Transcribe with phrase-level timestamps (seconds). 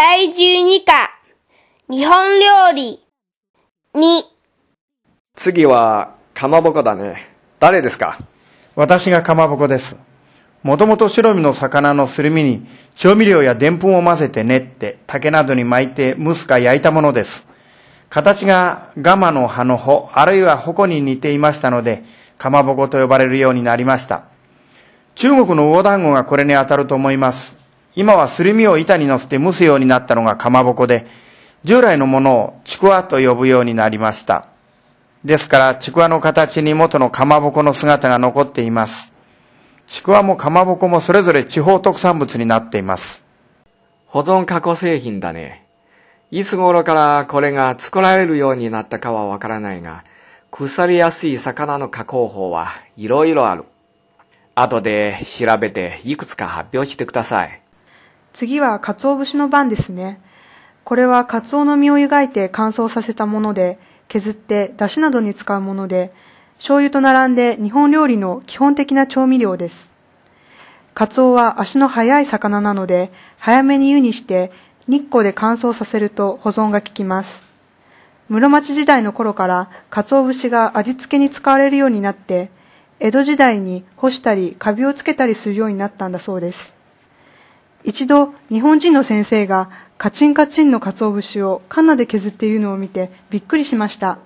[0.00, 1.10] 第12課、
[1.90, 3.00] 日本料理、
[3.96, 4.22] 2、
[5.34, 7.16] 次は、かまぼこだね。
[7.58, 8.16] 誰ですか？
[8.76, 9.96] 私がかまぼこです。
[10.62, 12.64] もともと白身の魚のすり身に
[12.94, 17.48] 調味料やでんぷんを混ぜて練って竹などに巻いて蒸すか焼いたものです。
[18.08, 22.04] 形がガマの葉の穂、あるいは矛に似ていましたので、
[22.38, 24.26] かまぼこと呼ばれるようになりました。
[25.16, 27.57] 中国の魚団子がこれに当たると思います。
[27.98, 31.08] 今はすり身を板に乗せて蒸すようになったのがかまぼこで、
[31.64, 34.46] 従来のものをちくわと呼ぶようになりました。
[35.24, 39.12] ですから、ちくわの形に元のかまぼこの姿が残っています。
[39.88, 43.24] ちくわもかまぼこもそれぞれ地方特産物になっています。
[44.06, 45.66] 保存加工製品だね。
[46.30, 50.04] いつ頃からこれが作られるようになったかはわからないが、
[50.52, 53.64] 腐りやすい魚の加工法はいろいろある。
[54.54, 57.60] 後で調べていくつか発表してください。
[58.38, 60.20] 次は鰹節の番ですね。
[60.84, 66.12] これは鰹の身を湯がいて乾燥させたもので、削って出汁などに使うもので、
[66.58, 69.90] 醤油と並んで日本料理の基本的な調味料です。
[70.94, 74.52] 鰹は足の速い魚なので、早めに湯にして
[74.86, 77.42] 日光で乾燥させると保存が効きます。
[78.28, 82.52] 室町時代の頃から鰹節が味付けに使われるようになって、
[83.00, 86.77] 江戸時代に干したりカビをつけたりするようになったんだそうです。
[87.84, 94.18] 一度日本人の先生がカチンカチンの鰹節をカンナで削っているのを見てびっくりしました。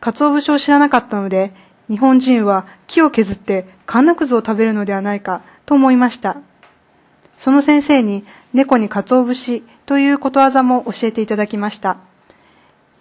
[0.00, 1.52] 鰹節を知らなかったので、
[1.88, 6.38] 日本人は木を削ってカンナくずを食べるのではないかと思いました。
[7.38, 11.98] その先生に猫に鰹節ということわざも教えていただきました。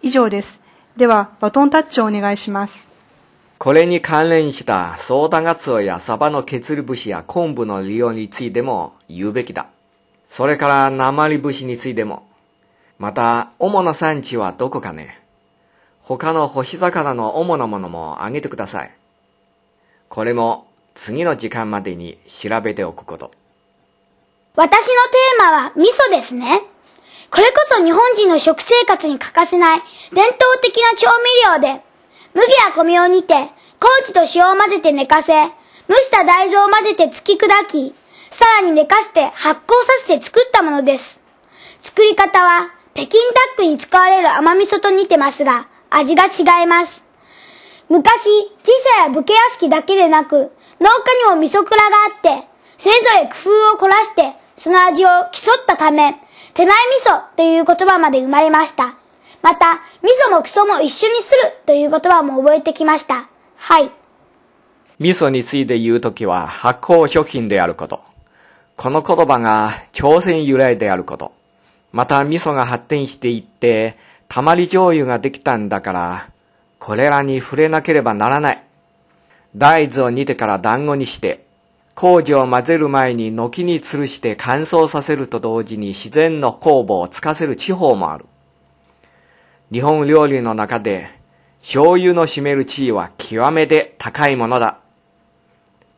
[0.01, 0.59] 以上です。
[0.97, 2.90] では、バトンタッチをお願いします。
[3.61, 9.67] これに関連したソーダガツオやサバの削り節や昆布の利用についても言うべきだ。
[10.27, 12.27] それから鉛節についても。
[12.97, 15.21] また、主な産地はどこかね。
[16.01, 18.91] 他の干し魚の主なものもあげてください。
[20.09, 23.29] これも次の時間までに調べておくこと。
[24.55, 26.63] 私のテーマは味噌ですね。
[27.29, 29.81] これこそ日本人の食生活に欠かせない
[30.15, 31.09] 伝統的な調
[31.53, 31.90] 味料で、
[32.33, 33.49] 麦や米を煮て、
[33.79, 35.33] 麹と塩を混ぜて寝かせ、
[35.89, 37.95] 蒸した大豆を混ぜて突き砕き、
[38.29, 41.19] さらに寝かして発酵させて作ったものです。
[41.81, 47.03] 作り方は、北京ダックに使われる甘味噌と似てますが、味が違います。
[47.89, 48.29] 昔、
[48.65, 56.15] 自社や武家屋敷だけでなく、農家にも味噌蔵があって、それぞれ工夫を凝らして、その味を競ったため、
[56.53, 59.00] 手前味噌という言葉まで生まれました。
[59.41, 63.27] また、味噌もクソも一緒にするという言葉も覚えてきました。
[63.57, 63.91] はい。
[64.99, 68.01] 味噌について言うときは発酵食品であること。
[68.77, 71.33] この言葉が朝鮮由来であること。
[71.91, 73.97] また味噌が発展していって、
[74.27, 76.29] たまり醤油ができたんだから、
[76.79, 78.63] これらに触れなければならない。
[79.55, 81.45] 大豆を煮てから団子にして、
[81.95, 88.25] 麹を混ぜる前に軒に吊るして乾燥させると同時に自然の酵母をつかせる地方もある。
[89.71, 91.07] 日本料理の中で、
[91.61, 94.79] 醤油の占める地位は極めて高いものだ。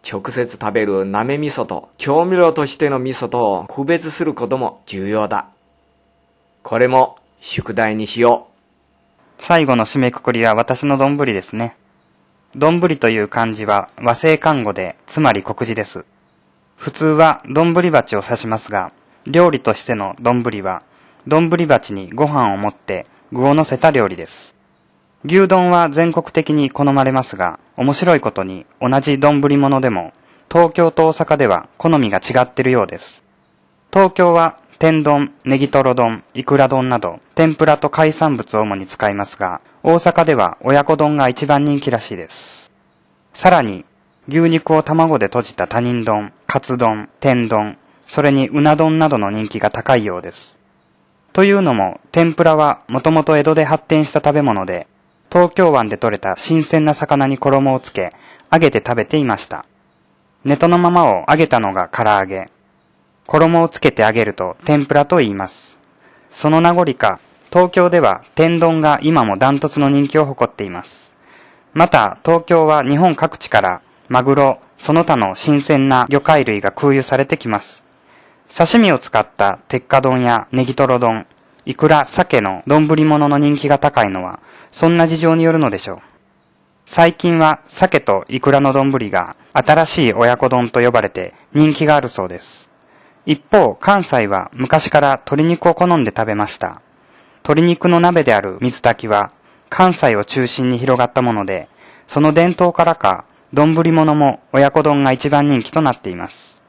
[0.07, 5.47] 直接食べるなめ味噌と調味料としての味噌とを区別することも重要だ。
[6.61, 8.47] これも宿題にしよ
[9.39, 11.75] う最後の締めくくりは私の丼ですね。
[12.55, 16.05] 丼という漢字は和製漢語で、つまり国字です。
[16.78, 18.91] 普通は丼鉢を指しますが、
[19.25, 20.84] 料理としての丼は、
[21.25, 24.54] 丼鉢にご飯を持って具を乗せた料理です。
[25.26, 30.14] 牛丼は全国的に好まれますが、面白いことに同じ丼物でも、
[30.52, 33.24] 東京と大阪では好みが違っているようです。
[33.92, 42.72] 東京は天丼、ネギトロ丼、イクラ丼など、天ぷらと海産物を主に使いますが、大阪では親子丼が一番人気らしいです。
[43.34, 43.84] さらに、
[44.28, 50.59] 牛肉を卵で閉じた他人丼、カツ丼、天丼、それにうな丼などの人気が高いようです。
[51.34, 54.88] というのも、天ぷらはもともと江戸で発展した食べ物で、
[55.32, 58.09] 東京湾で採れた新鮮な魚に衣をつけ、
[58.52, 59.66] 揚げて食べていました。
[60.46, 62.46] ネトのままを揚げたのが唐揚げ。
[63.26, 65.80] 衣をつけて揚げると天ぷらと言います。
[66.30, 67.20] その名残か、
[67.52, 71.16] 東京では天丼が今もダントツの人気を誇っています。
[71.74, 77.84] また、東京は日本各地からマグロ、その他の新鮮な魚介類が空輸されてきます。
[78.49, 81.25] 刺身を使った鉄火丼やネギトロ丼、
[81.66, 84.40] イクラ、鮭の丼物の人気が高いのは、
[84.72, 85.97] そんな事情によるのでしょう。
[86.85, 92.69] 最近は鮭とイクラの丼が新しい親子丼と呼ばれて人気があるそうです。
[93.25, 96.81] 一方、関西は昔から鶏肉を好んで食べました。
[97.37, 99.31] 鶏肉の鍋である水炊きは、
[99.69, 101.69] 関西を中心に広がったもので、
[102.07, 106.63] その伝統からか、丼物も親子丼が一番人気となっています。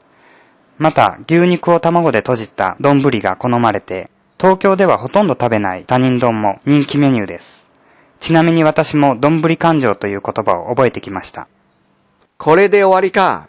[0.77, 7.69] また、牛肉を卵で閉じた丼が好まれて、東京ではほとんど食べない他人丼も人気メニューです。
[8.19, 11.47] ちなみに私も丼勘定という言葉を覚えてきました。
[12.37, 13.47] これで終わりか。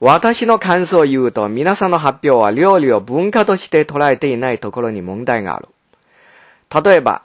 [0.00, 5.68] 私の感想を言うと、皆さんの発表は料理を文化として捉えていないところに問題がある。
[6.84, 7.22] 例えば、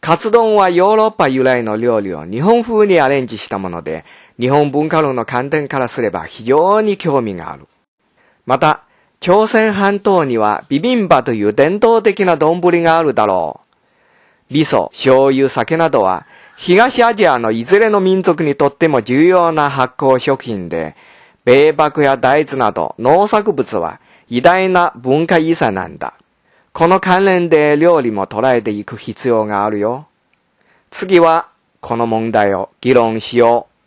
[0.00, 4.04] カツ丼はヨーロッパ由来の料理を日本風にアレンジしたもので、
[4.40, 7.66] 日本文化論の観点からすれば非常に興味がある。
[8.48, 8.84] また、
[9.20, 13.60] 朝鮮半島にはビビンバという伝統的な丼があるだろ
[14.50, 14.54] う。
[14.54, 16.24] 味噌、醤油、酒などは、
[16.56, 20.96] 東アジアのいずれの民族にとっても重要な発酵食品で、
[21.44, 24.00] 米麦や大豆など農作物は
[24.30, 26.14] 偉大な文化遺産なんだ。
[26.72, 30.06] この関連で料理も捉えていく必要があるよ。
[30.88, 31.48] 次は、
[31.82, 33.77] この問題を議論しよう。